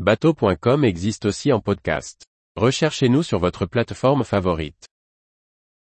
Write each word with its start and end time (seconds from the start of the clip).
Bateau.com 0.00 0.84
existe 0.84 1.24
aussi 1.24 1.52
en 1.52 1.60
podcast. 1.60 2.26
Recherchez-nous 2.56 3.22
sur 3.22 3.38
votre 3.38 3.64
plateforme 3.64 4.24
favorite. 4.24 4.88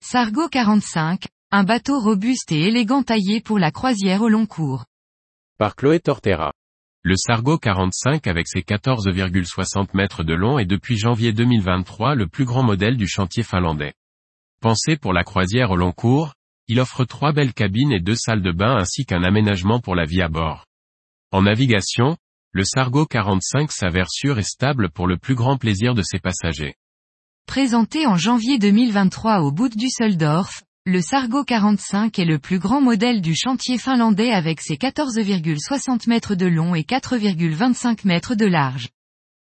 Sargo 0.03 0.47
45, 0.49 1.25
un 1.49 1.63
bateau 1.63 1.99
robuste 1.99 2.51
et 2.51 2.67
élégant 2.67 3.01
taillé 3.01 3.41
pour 3.41 3.57
la 3.57 3.71
croisière 3.71 4.21
au 4.21 4.29
long 4.29 4.45
cours. 4.45 4.85
Par 5.57 5.75
Chloé 5.75 5.99
Tortera. 5.99 6.53
Le 7.01 7.15
Sargo 7.15 7.57
45 7.57 8.27
avec 8.27 8.47
ses 8.47 8.59
14,60 8.59 9.87
mètres 9.95 10.23
de 10.23 10.35
long 10.35 10.59
est 10.59 10.65
depuis 10.65 10.95
janvier 10.95 11.33
2023 11.33 12.13
le 12.13 12.27
plus 12.27 12.45
grand 12.45 12.61
modèle 12.61 12.97
du 12.97 13.07
chantier 13.07 13.41
finlandais. 13.41 13.95
Pensé 14.61 14.95
pour 14.95 15.13
la 15.13 15.23
croisière 15.23 15.71
au 15.71 15.75
long 15.75 15.91
cours, 15.91 16.35
il 16.67 16.79
offre 16.79 17.03
trois 17.03 17.31
belles 17.31 17.55
cabines 17.55 17.91
et 17.91 17.99
deux 17.99 18.13
salles 18.13 18.43
de 18.43 18.51
bain 18.51 18.75
ainsi 18.77 19.07
qu'un 19.07 19.23
aménagement 19.23 19.79
pour 19.79 19.95
la 19.95 20.05
vie 20.05 20.21
à 20.21 20.27
bord. 20.27 20.67
En 21.31 21.41
navigation, 21.41 22.15
le 22.55 22.63
Sargo 22.63 23.07
45 23.07 23.71
s'avère 23.71 24.11
sûr 24.11 24.37
et 24.37 24.43
stable 24.43 24.91
pour 24.91 25.07
le 25.07 25.17
plus 25.17 25.33
grand 25.33 25.57
plaisir 25.57 25.95
de 25.95 26.03
ses 26.03 26.19
passagers. 26.19 26.75
Présenté 27.47 28.05
en 28.05 28.15
janvier 28.15 28.59
2023 28.59 29.39
au 29.39 29.51
bout 29.51 29.69
du 29.69 29.87
le 30.85 31.01
Sargo 31.01 31.43
45 31.43 32.19
est 32.19 32.25
le 32.25 32.37
plus 32.37 32.59
grand 32.59 32.79
modèle 32.79 33.21
du 33.21 33.35
chantier 33.35 33.79
finlandais 33.79 34.29
avec 34.29 34.61
ses 34.61 34.75
14,60 34.75 36.07
mètres 36.07 36.35
de 36.35 36.45
long 36.45 36.75
et 36.75 36.83
4,25 36.83 38.05
mètres 38.05 38.35
de 38.35 38.45
large. 38.45 38.89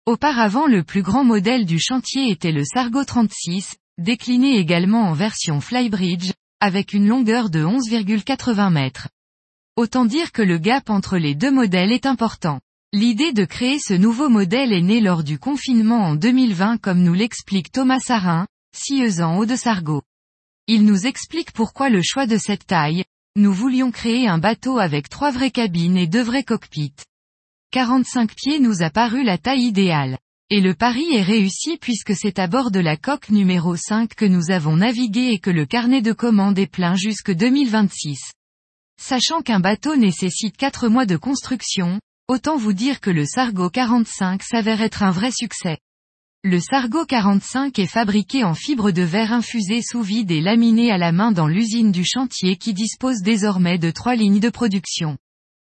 Auparavant 0.07 0.67
le 0.67 0.83
plus 0.83 1.03
grand 1.03 1.25
modèle 1.25 1.65
du 1.65 1.79
chantier 1.79 2.31
était 2.31 2.53
le 2.53 2.65
Sargo 2.65 3.05
36, 3.05 3.77
décliné 3.99 4.57
également 4.57 5.03
en 5.03 5.13
version 5.13 5.61
Flybridge, 5.61 6.33
avec 6.59 6.93
une 6.93 7.07
longueur 7.07 7.51
de 7.51 7.63
11,80 7.63 8.73
mètres. 8.73 9.09
Autant 9.77 10.07
dire 10.07 10.33
que 10.33 10.43
le 10.43 10.59
gap 10.59 10.91
entre 10.91 11.19
les 11.19 11.37
deux 11.37 11.53
modèles 11.53 11.93
est 11.93 12.07
important. 12.07 12.61
L'idée 12.93 13.33
de 13.33 13.45
créer 13.45 13.79
ce 13.79 13.95
nouveau 13.95 14.29
modèle 14.29 14.73
est 14.73 14.81
née 14.81 15.01
lors 15.01 15.25
du 15.25 15.39
confinement 15.39 16.05
en 16.05 16.15
2020 16.15 16.79
comme 16.79 17.03
nous 17.03 17.15
l'explique 17.15 17.73
Thomas 17.73 17.99
Sarin, 17.99 18.47
en 19.21 19.37
haut 19.37 19.45
de 19.45 19.57
Sargo. 19.57 20.03
Il 20.67 20.85
nous 20.85 21.07
explique 21.07 21.53
pourquoi 21.53 21.91
le 21.91 22.01
choix 22.03 22.27
de 22.27 22.39
cette 22.39 22.67
taille, 22.67 23.05
nous 23.35 23.53
voulions 23.53 23.91
créer 23.91 24.29
un 24.29 24.39
bateau 24.39 24.79
avec 24.79 25.09
trois 25.09 25.31
vraies 25.31 25.51
cabines 25.51 25.97
et 25.97 26.07
deux 26.07 26.23
vrais 26.23 26.45
cockpits. 26.45 26.95
45 27.73 28.35
pieds 28.35 28.61
nous 28.61 28.83
a 28.83 28.89
paru 28.89 29.25
la 29.25 29.37
taille 29.37 29.65
idéale. 29.65 30.19
Et 30.49 30.61
le 30.61 30.75
pari 30.75 31.05
est 31.13 31.23
réussi 31.23 31.77
puisque 31.79 32.15
c'est 32.15 32.39
à 32.39 32.47
bord 32.47 32.71
de 32.71 32.81
la 32.81 32.97
coque 32.97 33.31
numéro 33.31 33.77
5 33.77 34.15
que 34.15 34.25
nous 34.25 34.51
avons 34.51 34.77
navigué 34.77 35.33
et 35.33 35.39
que 35.39 35.51
le 35.51 35.67
carnet 35.67 36.03
de 36.03 36.13
commande 36.13 36.59
est 36.59 36.71
plein 36.71 36.95
jusque 36.95 37.33
2026. 37.33 38.31
Sachant 38.99 39.43
qu'un 39.43 39.61
bateau 39.61 39.97
nécessite 39.97 40.57
4 40.57 40.89
mois 40.89 41.05
de 41.05 41.17
construction, 41.17 42.01
autant 42.29 42.57
vous 42.57 42.73
dire 42.73 43.01
que 43.01 43.11
le 43.11 43.25
Sargo 43.25 43.71
45 43.71 44.43
s'avère 44.43 44.83
être 44.83 45.03
un 45.03 45.11
vrai 45.11 45.31
succès. 45.31 45.79
Le 46.43 46.61
Sargo 46.61 47.05
45 47.05 47.79
est 47.79 47.87
fabriqué 47.87 48.45
en 48.45 48.55
fibre 48.55 48.91
de 48.91 49.03
verre 49.03 49.33
infusée 49.33 49.83
sous 49.83 50.03
vide 50.03 50.31
et 50.31 50.41
laminé 50.41 50.91
à 50.91 50.99
la 50.99 51.13
main 51.13 51.33
dans 51.33 51.47
l'usine 51.47 51.93
du 51.93 52.05
chantier 52.05 52.57
qui 52.57 52.75
dispose 52.75 53.23
désormais 53.23 53.79
de 53.79 53.91
trois 53.91 54.17
lignes 54.17 54.41
de 54.41 54.49
production. 54.49 55.19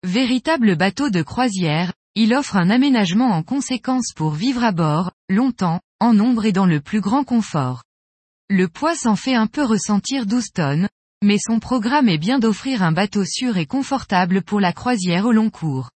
Véritable 0.05 0.77
bateau 0.77 1.11
de 1.11 1.23
croisière, 1.23 1.93
il 2.15 2.33
offre 2.33 2.57
un 2.57 2.71
aménagement 2.71 3.31
en 3.31 3.43
conséquence 3.43 4.13
pour 4.15 4.33
vivre 4.33 4.65
à 4.65 4.73
bord, 4.73 5.13
longtemps, 5.29 5.81
en 6.01 6.15
nombre 6.15 6.45
et 6.45 6.53
dans 6.53 6.67
le 6.67 6.81
plus 6.81 7.01
grand 7.01 7.25
confort. 7.25 7.83
Le 8.49 8.69
poids 8.69 8.95
s'en 8.95 9.17
fait 9.17 9.35
un 9.35 9.49
peu 9.49 9.65
ressentir 9.65 10.27
12 10.27 10.53
tonnes, 10.55 10.89
mais 11.25 11.39
son 11.39 11.59
programme 11.59 12.09
est 12.09 12.19
bien 12.19 12.39
d'offrir 12.39 12.83
un 12.83 12.93
bateau 12.93 13.25
sûr 13.25 13.57
et 13.57 13.67
confortable 13.67 14.43
pour 14.43 14.61
la 14.61 14.73
croisière 14.73 15.27
au 15.27 15.33
long 15.33 15.51
cours. 15.51 15.91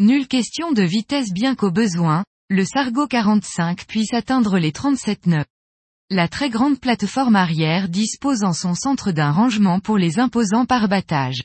Nulle 0.00 0.28
question 0.28 0.70
de 0.70 0.84
vitesse 0.84 1.32
bien 1.32 1.56
qu'au 1.56 1.72
besoin, 1.72 2.22
le 2.48 2.64
Sargo 2.64 3.08
45 3.08 3.84
puisse 3.88 4.14
atteindre 4.14 4.56
les 4.56 4.70
37 4.70 5.26
nœuds. 5.26 5.44
La 6.08 6.28
très 6.28 6.50
grande 6.50 6.78
plateforme 6.78 7.34
arrière 7.34 7.88
dispose 7.88 8.44
en 8.44 8.52
son 8.52 8.76
centre 8.76 9.10
d'un 9.10 9.32
rangement 9.32 9.80
pour 9.80 9.98
les 9.98 10.20
imposants 10.20 10.66
pare-battages. 10.66 11.42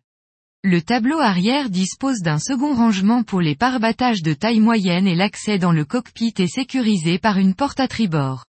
Le 0.64 0.84
tableau 0.84 1.18
arrière 1.18 1.72
dispose 1.72 2.20
d'un 2.20 2.38
second 2.38 2.76
rangement 2.76 3.24
pour 3.24 3.42
les 3.42 3.56
pare-battages 3.56 4.22
de 4.22 4.34
taille 4.34 4.60
moyenne 4.60 5.08
et 5.08 5.16
l'accès 5.16 5.58
dans 5.58 5.72
le 5.72 5.84
cockpit 5.84 6.36
est 6.38 6.46
sécurisé 6.46 7.18
par 7.18 7.40
une 7.40 7.56
porte 7.56 7.80
à 7.80 7.88
tribord. 7.88 8.46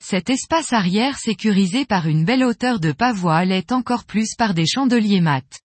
Cet 0.00 0.30
espace 0.30 0.72
arrière 0.72 1.18
sécurisé 1.18 1.84
par 1.84 2.06
une 2.06 2.24
belle 2.24 2.44
hauteur 2.44 2.78
de 2.78 2.92
pavois 2.92 3.44
est 3.44 3.72
encore 3.72 4.04
plus 4.04 4.36
par 4.38 4.54
des 4.54 4.66
chandeliers 4.66 5.20
mat. 5.20 5.58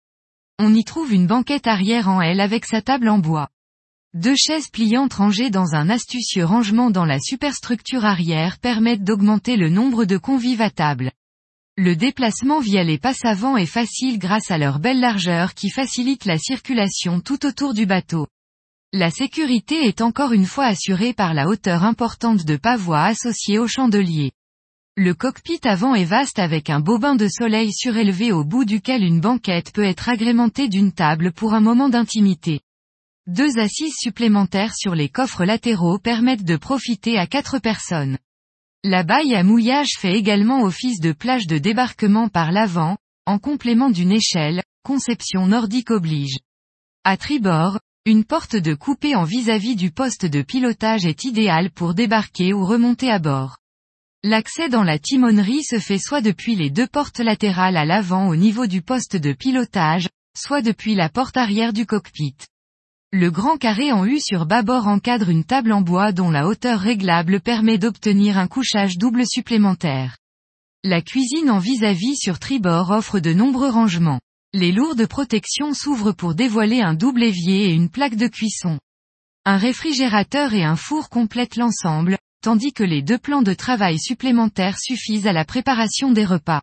On 0.57 0.73
y 0.73 0.83
trouve 0.83 1.13
une 1.13 1.27
banquette 1.27 1.67
arrière 1.67 2.09
en 2.09 2.23
L 2.23 2.39
avec 2.39 2.65
sa 2.65 2.81
table 2.81 3.09
en 3.09 3.19
bois. 3.19 3.49
Deux 4.17 4.35
chaises 4.35 4.69
pliantes 4.69 5.13
rangées 5.13 5.51
dans 5.51 5.75
un 5.75 5.91
astucieux 5.91 6.43
rangement 6.43 6.89
dans 6.89 7.05
la 7.05 7.19
superstructure 7.19 8.03
arrière 8.03 8.57
permettent 8.57 9.03
d'augmenter 9.03 9.57
le 9.57 9.69
nombre 9.69 10.05
de 10.05 10.17
convives 10.17 10.63
à 10.63 10.71
table. 10.71 11.11
Le 11.77 11.95
déplacement 11.95 12.59
via 12.59 12.83
les 12.83 12.97
passes 12.97 13.25
avant 13.25 13.57
est 13.57 13.67
facile 13.67 14.17
grâce 14.17 14.49
à 14.49 14.57
leur 14.57 14.79
belle 14.79 14.99
largeur 14.99 15.53
qui 15.53 15.69
facilite 15.69 16.25
la 16.25 16.39
circulation 16.39 17.21
tout 17.21 17.45
autour 17.45 17.75
du 17.75 17.85
bateau. 17.85 18.25
La 18.91 19.11
sécurité 19.11 19.85
est 19.85 20.01
encore 20.01 20.33
une 20.33 20.47
fois 20.47 20.65
assurée 20.65 21.13
par 21.13 21.35
la 21.35 21.47
hauteur 21.47 21.83
importante 21.83 22.43
de 22.43 22.55
pavois 22.55 23.03
associée 23.03 23.59
au 23.59 23.67
chandelier. 23.67 24.31
Le 24.95 25.13
cockpit 25.13 25.59
avant 25.63 25.93
est 25.93 26.05
vaste 26.05 26.39
avec 26.39 26.71
un 26.71 26.79
bobin 26.79 27.13
de 27.13 27.27
soleil 27.27 27.71
surélevé 27.71 28.31
au 28.31 28.43
bout 28.43 28.65
duquel 28.65 29.03
une 29.03 29.21
banquette 29.21 29.71
peut 29.73 29.85
être 29.85 30.09
agrémentée 30.09 30.69
d'une 30.69 30.91
table 30.91 31.31
pour 31.33 31.53
un 31.53 31.61
moment 31.61 31.87
d'intimité. 31.87 32.61
Deux 33.27 33.59
assises 33.59 33.95
supplémentaires 33.97 34.73
sur 34.73 34.95
les 34.95 35.09
coffres 35.09 35.43
latéraux 35.43 35.99
permettent 35.99 36.45
de 36.45 36.55
profiter 36.55 37.17
à 37.17 37.27
quatre 37.27 37.59
personnes. 37.59 38.17
La 38.85 39.03
baille 39.03 39.35
à 39.35 39.43
mouillage 39.43 39.97
fait 39.99 40.17
également 40.17 40.63
office 40.63 41.01
de 41.01 41.11
plage 41.11 41.45
de 41.45 41.57
débarquement 41.57 42.29
par 42.29 42.53
l'avant, 42.53 42.95
en 43.25 43.37
complément 43.37 43.89
d'une 43.89 44.13
échelle, 44.13 44.63
conception 44.83 45.45
nordique 45.45 45.91
oblige. 45.91 46.37
À 47.03 47.17
tribord, 47.17 47.79
une 48.05 48.23
porte 48.23 48.55
de 48.55 48.73
coupé 48.73 49.13
en 49.13 49.25
vis-à-vis 49.25 49.75
-vis 49.75 49.77
du 49.77 49.91
poste 49.91 50.25
de 50.25 50.41
pilotage 50.41 51.05
est 51.05 51.25
idéale 51.25 51.69
pour 51.69 51.95
débarquer 51.95 52.53
ou 52.53 52.65
remonter 52.65 53.11
à 53.11 53.19
bord. 53.19 53.57
L'accès 54.23 54.69
dans 54.69 54.83
la 54.83 54.99
timonerie 54.99 55.65
se 55.65 55.79
fait 55.79 55.99
soit 55.99 56.21
depuis 56.21 56.55
les 56.55 56.69
deux 56.69 56.87
portes 56.87 57.19
latérales 57.19 57.75
à 57.75 57.83
l'avant 57.83 58.29
au 58.29 58.37
niveau 58.37 58.67
du 58.67 58.81
poste 58.81 59.17
de 59.17 59.33
pilotage, 59.33 60.07
soit 60.33 60.61
depuis 60.61 60.95
la 60.95 61.09
porte 61.09 61.35
arrière 61.35 61.73
du 61.73 61.85
cockpit. 61.85 62.37
Le 63.13 63.31
grand 63.31 63.55
carré 63.55 63.93
en 63.93 64.05
U 64.05 64.19
sur 64.19 64.45
bâbord 64.45 64.87
encadre 64.87 65.29
une 65.29 65.45
table 65.45 65.71
en 65.71 65.79
bois 65.79 66.11
dont 66.11 66.29
la 66.29 66.45
hauteur 66.45 66.77
réglable 66.77 67.39
permet 67.39 67.77
d'obtenir 67.77 68.37
un 68.37 68.47
couchage 68.47 68.97
double 68.97 69.25
supplémentaire. 69.25 70.17
La 70.83 71.01
cuisine 71.01 71.49
en 71.49 71.59
vis-à-vis 71.59 72.15
-vis 72.15 72.21
sur 72.21 72.37
tribord 72.37 72.91
offre 72.91 73.19
de 73.21 73.31
nombreux 73.31 73.69
rangements. 73.69 74.19
Les 74.51 74.73
lourdes 74.73 75.07
protections 75.07 75.73
s'ouvrent 75.73 76.11
pour 76.11 76.35
dévoiler 76.35 76.81
un 76.81 76.95
double 76.95 77.23
évier 77.23 77.69
et 77.69 77.73
une 77.73 77.89
plaque 77.89 78.17
de 78.17 78.27
cuisson. 78.27 78.77
Un 79.45 79.57
réfrigérateur 79.57 80.53
et 80.53 80.65
un 80.65 80.75
four 80.75 81.07
complètent 81.07 81.55
l'ensemble, 81.55 82.17
tandis 82.41 82.73
que 82.73 82.83
les 82.83 83.03
deux 83.03 83.19
plans 83.19 83.41
de 83.41 83.53
travail 83.53 83.99
supplémentaires 83.99 84.79
suffisent 84.79 85.27
à 85.27 85.33
la 85.33 85.45
préparation 85.45 86.11
des 86.11 86.25
repas. 86.25 86.61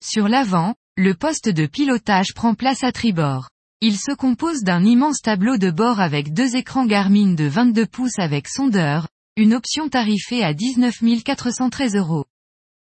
Sur 0.00 0.28
l'avant, 0.28 0.76
le 0.96 1.14
poste 1.14 1.48
de 1.48 1.66
pilotage 1.66 2.34
prend 2.34 2.54
place 2.54 2.84
à 2.84 2.92
tribord. 2.92 3.48
Il 3.84 3.96
se 3.96 4.14
compose 4.14 4.62
d'un 4.62 4.84
immense 4.84 5.22
tableau 5.22 5.56
de 5.56 5.72
bord 5.72 5.98
avec 5.98 6.32
deux 6.32 6.54
écrans 6.54 6.86
Garmin 6.86 7.34
de 7.34 7.46
22 7.46 7.84
pouces 7.84 8.20
avec 8.20 8.46
sondeur, 8.46 9.08
une 9.36 9.54
option 9.54 9.88
tarifée 9.88 10.44
à 10.44 10.54
19 10.54 11.00
413 11.24 11.96
euros. 11.96 12.24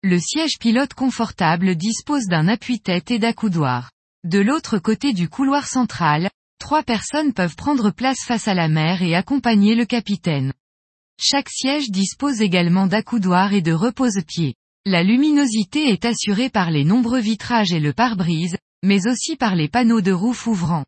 Le 0.04 0.20
siège 0.20 0.56
pilote 0.60 0.94
confortable 0.94 1.74
dispose 1.74 2.26
d'un 2.26 2.46
appui-tête 2.46 3.10
et 3.10 3.18
d'accoudoir. 3.18 3.90
De 4.22 4.38
l'autre 4.38 4.78
côté 4.78 5.12
du 5.12 5.28
couloir 5.28 5.66
central, 5.66 6.30
trois 6.60 6.84
personnes 6.84 7.32
peuvent 7.32 7.56
prendre 7.56 7.90
place 7.90 8.20
face 8.24 8.46
à 8.46 8.54
la 8.54 8.68
mer 8.68 9.02
et 9.02 9.16
accompagner 9.16 9.74
le 9.74 9.86
capitaine. 9.86 10.52
Chaque 11.20 11.50
siège 11.50 11.90
dispose 11.90 12.40
également 12.40 12.86
d'accoudoirs 12.86 13.52
et 13.52 13.62
de 13.62 13.72
repose-pieds. 13.72 14.54
La 14.86 15.02
luminosité 15.02 15.88
est 15.88 16.04
assurée 16.04 16.50
par 16.50 16.70
les 16.70 16.84
nombreux 16.84 17.20
vitrages 17.20 17.72
et 17.72 17.80
le 17.80 17.92
pare-brise, 17.92 18.58
mais 18.84 19.08
aussi 19.08 19.34
par 19.34 19.56
les 19.56 19.68
panneaux 19.68 20.02
de 20.02 20.12
roof 20.12 20.46
ouvrants. 20.46 20.84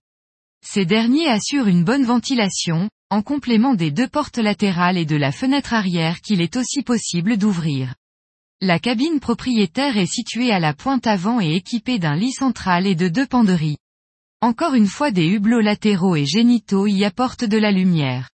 Ces 0.64 0.84
derniers 0.84 1.28
assurent 1.28 1.66
une 1.66 1.82
bonne 1.82 2.04
ventilation, 2.04 2.90
en 3.10 3.22
complément 3.22 3.74
des 3.74 3.90
deux 3.90 4.08
portes 4.08 4.38
latérales 4.38 4.98
et 4.98 5.06
de 5.06 5.16
la 5.16 5.32
fenêtre 5.32 5.72
arrière 5.72 6.20
qu'il 6.20 6.40
est 6.40 6.56
aussi 6.56 6.82
possible 6.82 7.38
d'ouvrir. 7.38 7.94
La 8.60 8.78
cabine 8.78 9.20
propriétaire 9.20 9.96
est 9.96 10.12
située 10.12 10.50
à 10.50 10.60
la 10.60 10.74
pointe 10.74 11.06
avant 11.06 11.40
et 11.40 11.54
équipée 11.54 11.98
d'un 11.98 12.16
lit 12.16 12.32
central 12.32 12.86
et 12.86 12.94
de 12.94 13.08
deux 13.08 13.26
penderies. 13.26 13.78
Encore 14.42 14.74
une 14.74 14.86
fois 14.86 15.10
des 15.10 15.26
hublots 15.26 15.60
latéraux 15.60 16.16
et 16.16 16.26
génitaux 16.26 16.86
y 16.86 17.04
apportent 17.04 17.44
de 17.44 17.58
la 17.58 17.70
lumière. 17.70 18.28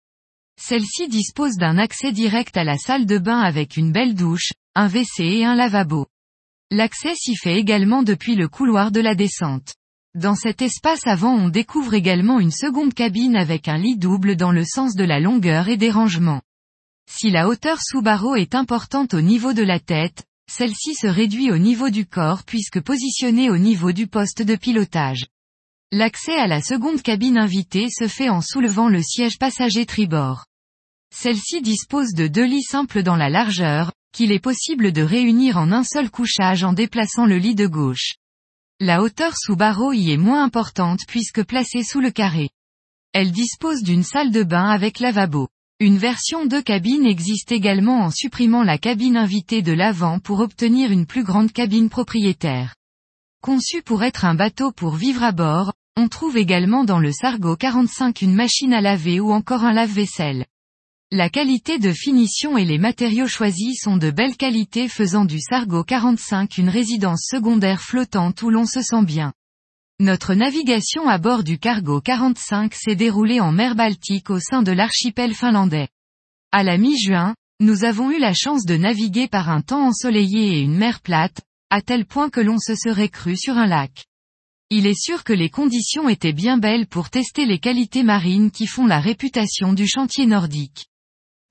Celle-ci 0.59 1.09
dispose 1.09 1.57
d'un 1.57 1.79
accès 1.79 2.13
direct 2.13 2.57
à 2.57 2.65
la 2.65 2.77
salle 2.77 3.07
de 3.07 3.19
bain 3.19 3.41
avec 3.41 3.77
une 3.77 3.93
belle 3.93 4.15
douche, 4.15 4.53
un 4.75 4.89
WC 4.89 5.25
et 5.25 5.45
un 5.45 5.55
lavabo. 5.55 6.07
L'accès 6.73 7.15
s'y 7.17 7.35
fait 7.35 7.57
également 7.57 8.05
depuis 8.05 8.37
le 8.37 8.47
couloir 8.47 8.93
de 8.93 9.01
la 9.01 9.17
descente. 9.17 9.75
Dans 10.15 10.37
cet 10.37 10.63
espace 10.63 11.07
avant 11.07 11.35
on 11.35 11.49
découvre 11.49 11.95
également 11.95 12.39
une 12.39 12.53
seconde 12.53 12.95
cabine 12.95 13.37
avec 13.37 13.67
un 13.67 13.77
lit 13.77 13.97
double 13.97 14.37
dans 14.37 14.53
le 14.53 14.65
sens 14.65 14.95
de 14.95 15.05
la 15.05 15.19
longueur 15.19 15.69
et 15.69 15.77
des 15.77 15.91
rangements. 15.91 16.43
Si 17.11 17.31
la 17.31 17.49
hauteur 17.49 17.79
sous 17.81 18.03
barreau 18.03 18.37
est 18.37 18.55
importante 18.55 19.15
au 19.15 19.21
niveau 19.21 19.53
de 19.53 19.63
la 19.63 19.81
tête, 19.81 20.25
celle-ci 20.49 20.95
se 20.95 21.09
réduit 21.09 21.51
au 21.51 21.59
niveau 21.59 21.91
du 21.91 22.07
corps 22.07 22.45
puisque 22.45 22.81
positionnée 22.81 23.51
au 23.51 23.59
niveau 23.59 23.91
du 23.91 24.07
poste 24.07 24.43
de 24.43 24.55
pilotage. 24.55 25.27
L'accès 25.93 26.37
à 26.37 26.47
la 26.47 26.61
seconde 26.61 27.03
cabine 27.03 27.39
invitée 27.39 27.89
se 27.89 28.07
fait 28.07 28.29
en 28.29 28.41
soulevant 28.41 28.89
le 28.89 29.03
siège 29.03 29.39
passager 29.39 29.87
tribord. 29.87 30.47
Celle-ci 31.13 31.63
dispose 31.63 32.15
de 32.15 32.29
deux 32.29 32.47
lits 32.47 32.63
simples 32.63 33.03
dans 33.03 33.17
la 33.17 33.29
largeur, 33.29 33.91
qu'il 34.13 34.33
est 34.33 34.41
possible 34.41 34.93
de 34.93 35.03
réunir 35.03 35.57
en 35.57 35.73
un 35.73 35.85
seul 35.85 36.11
couchage 36.11 36.65
en 36.65 36.73
déplaçant 36.73 37.27
le 37.27 37.39
lit 37.39 37.55
de 37.55 37.67
gauche. 37.67 38.15
La 38.81 39.03
hauteur 39.03 39.35
sous 39.37 39.57
barreau 39.57 39.93
y 39.93 40.11
est 40.11 40.17
moins 40.17 40.43
importante 40.43 41.01
puisque 41.07 41.45
placée 41.45 41.83
sous 41.83 42.01
le 42.01 42.11
carré. 42.11 42.51
Elle 43.13 43.33
dispose 43.33 43.83
d'une 43.83 44.05
salle 44.05 44.31
de 44.31 44.43
bain 44.43 44.69
avec 44.69 45.01
lavabo. 45.01 45.49
Une 45.81 45.99
version 45.99 46.47
de 46.47 46.61
cabine 46.61 47.07
existe 47.07 47.53
également 47.53 48.01
en 48.01 48.11
supprimant 48.11 48.63
la 48.63 48.79
cabine 48.79 49.17
invitée 49.17 49.63
de 49.63 49.73
l'avant 49.73 50.19
pour 50.19 50.41
obtenir 50.41 50.91
une 50.91 51.07
plus 51.07 51.25
grande 51.25 51.53
cabine 51.53 51.89
propriétaire. 51.89 52.75
Conçu 53.43 53.83
pour 53.83 54.03
être 54.03 54.27
un 54.27 54.35
bateau 54.35 54.73
pour 54.73 54.95
vivre 54.95 55.23
à 55.23 55.33
bord, 55.33 55.73
on 55.97 56.09
trouve 56.09 56.37
également 56.37 56.85
dans 56.85 56.99
le 56.99 57.13
Sargo 57.13 57.57
45 57.57 58.23
une 58.23 58.35
machine 58.35 58.75
à 58.75 58.81
laver 58.81 59.21
ou 59.21 59.33
encore 59.33 59.65
un 59.65 59.73
lave-vaisselle. 59.73 60.45
La 61.13 61.29
qualité 61.29 61.81
de 61.81 61.93
finition 61.93 62.57
et 62.57 62.65
les 62.65 62.79
matériaux 62.79 63.27
choisis 63.27 63.81
sont 63.83 63.97
de 63.97 64.13
belle 64.13 64.37
qualité 64.37 64.87
faisant 64.87 65.25
du 65.25 65.41
Sargo 65.41 65.83
45 65.83 66.57
une 66.57 66.69
résidence 66.69 67.27
secondaire 67.29 67.83
flottante 67.83 68.43
où 68.43 68.51
l'on 68.51 68.65
se 68.65 68.81
sent 68.81 69.03
bien. 69.03 69.33
Notre 69.99 70.35
navigation 70.35 71.09
à 71.09 71.19
bord 71.19 71.43
du 71.43 71.59
Cargo 71.59 72.01
45 72.01 72.75
s'est 72.75 72.95
déroulée 72.95 73.41
en 73.41 73.51
mer 73.51 73.75
Baltique 73.75 74.31
au 74.31 74.39
sein 74.39 74.63
de 74.63 74.71
l'archipel 74.71 75.35
finlandais. 75.35 75.89
À 76.53 76.63
la 76.63 76.79
mi-juin, 76.79 77.35
nous 77.59 77.83
avons 77.83 78.13
eu 78.13 78.21
la 78.21 78.33
chance 78.33 78.65
de 78.65 78.77
naviguer 78.77 79.27
par 79.27 79.51
un 79.51 79.63
temps 79.63 79.89
ensoleillé 79.89 80.59
et 80.59 80.61
une 80.61 80.77
mer 80.77 81.01
plate, 81.01 81.41
à 81.71 81.83
tel 81.83 82.07
point 82.07 82.31
que 82.31 82.41
l'on 82.41 82.61
se 82.61 82.77
serait 82.77 83.09
cru 83.09 83.37
sur 83.37 83.59
un 83.59 83.67
lac. 83.67 84.05
Il 84.71 84.87
est 84.87 84.95
sûr 84.99 85.25
que 85.25 85.33
les 85.33 85.51
conditions 85.51 86.09
étaient 86.09 86.33
bien 86.33 86.57
belles 86.57 86.87
pour 86.87 87.11
tester 87.11 87.47
les 87.47 87.59
qualités 87.59 88.05
marines 88.05 88.53
qui 88.53 88.69
font 88.69 88.87
la 88.87 89.01
réputation 89.01 89.73
du 89.73 89.89
chantier 89.89 90.27
nordique. 90.27 90.87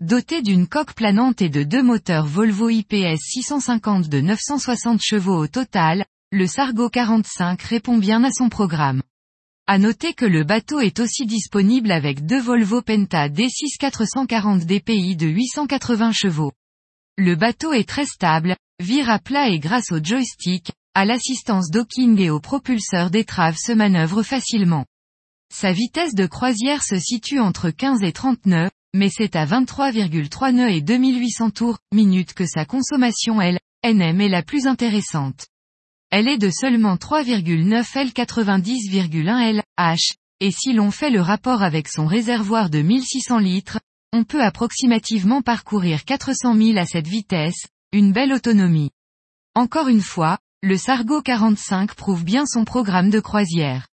Doté 0.02 0.42
d'une 0.42 0.66
coque 0.66 0.94
planante 0.94 1.42
et 1.42 1.50
de 1.50 1.64
deux 1.64 1.84
moteurs 1.84 2.26
Volvo 2.26 2.70
IPS 2.70 3.20
650 3.20 4.08
de 4.08 4.22
960 4.22 5.02
chevaux 5.04 5.36
au 5.36 5.48
total, 5.48 6.06
le 6.32 6.48
Sargo 6.48 6.90
45 6.90 7.62
répond 7.64 7.98
bien 7.98 8.24
à 8.24 8.32
son 8.32 8.48
programme. 8.48 9.04
À 9.68 9.78
noter 9.78 10.14
que 10.14 10.24
le 10.24 10.46
bateau 10.46 10.80
est 10.80 11.02
aussi 11.02 11.26
disponible 11.26 11.92
avec 11.92 12.26
deux 12.26 12.40
Volvo 12.40 12.82
Penta 12.82 13.28
D6 13.28 13.78
440 13.78 14.66
DPI 14.66 15.18
de 15.18 15.28
880 15.28 16.14
chevaux. 16.14 16.54
Le 17.18 17.36
bateau 17.36 17.74
est 17.74 17.88
très 17.88 18.06
stable, 18.06 18.56
vire 18.82 19.10
à 19.10 19.20
plat 19.20 19.50
et 19.50 19.60
grâce 19.60 19.92
au 19.92 20.02
joystick, 20.02 20.72
à 20.94 21.04
l'assistance 21.04 21.72
docking 21.72 22.18
et 22.22 22.30
au 22.30 22.40
propulseur 22.40 23.10
d'étrave 23.10 23.58
se 23.58 23.74
manœuvre 23.74 24.24
facilement. 24.24 24.86
Sa 25.54 25.74
vitesse 25.74 26.16
de 26.16 26.26
croisière 26.26 26.84
se 26.84 26.98
situe 26.98 27.42
entre 27.42 27.70
15 27.70 28.02
et 28.04 28.14
30 28.14 28.46
nœuds, 28.46 28.70
mais 28.94 29.10
c'est 29.10 29.36
à 29.36 29.46
23,3 29.46 30.54
nœuds 30.54 30.72
et 30.72 30.82
2800 30.82 31.52
tours, 31.52 31.78
minutes 31.94 32.34
que 32.34 32.46
sa 32.46 32.66
consommation 32.66 33.42
L, 33.42 33.60
NM 33.86 34.22
est 34.22 34.30
la 34.30 34.44
plus 34.44 34.68
intéressante. 34.68 35.48
Elle 36.12 36.28
est 36.28 36.38
de 36.38 36.50
seulement 36.50 36.96
3,9 36.96 37.98
L 37.98 38.10
90,1 38.10 39.42
L, 39.42 39.64
H, 39.78 40.16
et 40.40 40.52
si 40.52 40.74
l'on 40.74 40.90
fait 40.92 41.12
le 41.12 41.22
rapport 41.22 41.62
avec 41.62 41.88
son 41.88 42.08
réservoir 42.08 42.70
de 42.70 42.82
1600 42.82 43.38
litres, 43.40 43.80
on 44.12 44.24
peut 44.24 44.42
approximativement 44.42 45.42
parcourir 45.42 46.04
400 46.06 46.56
000 46.56 46.78
à 46.78 46.86
cette 46.86 47.08
vitesse, 47.08 47.68
une 47.92 48.12
belle 48.12 48.34
autonomie. 48.34 48.92
Encore 49.54 49.88
une 49.88 50.02
fois, 50.02 50.40
le 50.64 50.78
Sargo 50.78 51.22
45 51.22 51.94
prouve 51.94 52.24
bien 52.24 52.46
son 52.46 52.66
programme 52.66 53.10
de 53.10 53.20
croisière. 53.20 53.88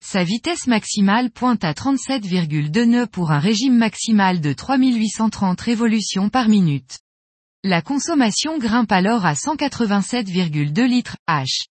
Sa 0.00 0.24
vitesse 0.24 0.66
maximale 0.66 1.30
pointe 1.30 1.64
à 1.64 1.72
37,2 1.72 2.84
nœuds 2.84 3.06
pour 3.06 3.30
un 3.30 3.38
régime 3.38 3.76
maximal 3.76 4.40
de 4.40 4.52
3830 4.52 5.60
révolutions 5.60 6.30
par 6.30 6.48
minute. 6.48 7.00
La 7.62 7.82
consommation 7.82 8.56
grimpe 8.58 8.90
alors 8.90 9.26
à 9.26 9.34
187,2 9.34 10.86
litres 10.86 11.16
H. 11.28 11.66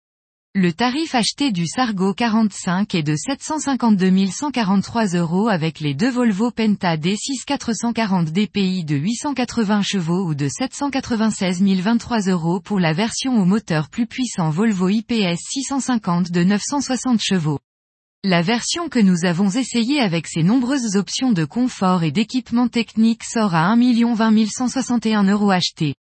Le 0.55 0.71
tarif 0.71 1.13
acheté 1.13 1.51
du 1.51 1.67
Sargo 1.67 2.13
45 2.13 2.95
est 2.95 3.03
de 3.03 3.15
752 3.15 4.27
143 4.27 5.15
euros 5.15 5.47
avec 5.47 5.79
les 5.79 5.93
deux 5.93 6.09
Volvo 6.09 6.49
Penta 6.49 6.95
D6 6.95 7.43
440 7.45 8.31
DPI 8.31 8.83
de 8.83 8.95
880 8.95 9.81
chevaux 9.81 10.25
ou 10.25 10.33
de 10.33 10.47
796 10.47 11.61
023 11.61 12.29
euros 12.29 12.59
pour 12.59 12.79
la 12.79 12.93
version 12.93 13.37
au 13.37 13.45
moteur 13.45 13.89
plus 13.89 14.07
puissant 14.07 14.49
Volvo 14.49 14.89
IPS 14.89 15.37
650 15.39 16.31
de 16.31 16.43
960 16.43 17.21
chevaux. 17.21 17.59
La 18.25 18.41
version 18.41 18.87
que 18.87 18.99
nous 18.99 19.25
avons 19.25 19.49
essayée 19.49 19.99
avec 19.99 20.27
ses 20.27 20.43
nombreuses 20.43 20.95
options 20.95 21.33
de 21.33 21.43
confort 21.43 22.03
et 22.03 22.11
d'équipement 22.11 22.69
technique 22.69 23.25
sort 23.25 23.53
à 23.53 23.65
1 23.65 24.15
20 24.15 24.45
161 24.45 25.23
euros 25.25 25.51
achetés. 25.51 25.95